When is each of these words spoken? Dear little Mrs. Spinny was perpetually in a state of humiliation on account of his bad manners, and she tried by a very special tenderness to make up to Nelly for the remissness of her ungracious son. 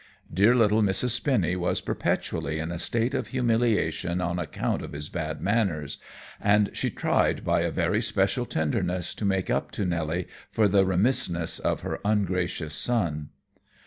Dear 0.33 0.55
little 0.55 0.81
Mrs. 0.81 1.11
Spinny 1.11 1.55
was 1.55 1.79
perpetually 1.79 2.57
in 2.57 2.71
a 2.71 2.79
state 2.79 3.13
of 3.13 3.27
humiliation 3.27 4.19
on 4.19 4.39
account 4.39 4.81
of 4.81 4.93
his 4.93 5.09
bad 5.09 5.41
manners, 5.41 5.99
and 6.41 6.71
she 6.75 6.89
tried 6.89 7.45
by 7.45 7.61
a 7.61 7.69
very 7.69 8.01
special 8.01 8.47
tenderness 8.47 9.13
to 9.13 9.25
make 9.25 9.51
up 9.51 9.69
to 9.73 9.85
Nelly 9.85 10.27
for 10.49 10.67
the 10.67 10.85
remissness 10.87 11.59
of 11.59 11.81
her 11.81 11.99
ungracious 12.03 12.73
son. 12.73 13.29